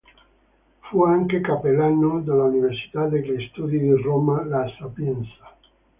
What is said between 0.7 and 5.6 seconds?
Fu anche cappellano dell'Università degli Studi di Roma "La Sapienza".